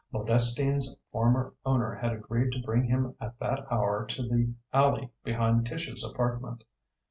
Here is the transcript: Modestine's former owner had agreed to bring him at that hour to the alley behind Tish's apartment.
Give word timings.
Modestine's 0.11 0.95
former 1.11 1.53
owner 1.63 1.93
had 1.93 2.11
agreed 2.11 2.51
to 2.53 2.61
bring 2.63 2.85
him 2.85 3.13
at 3.21 3.37
that 3.37 3.71
hour 3.71 4.03
to 4.07 4.23
the 4.23 4.51
alley 4.73 5.11
behind 5.23 5.67
Tish's 5.67 6.03
apartment. 6.03 6.63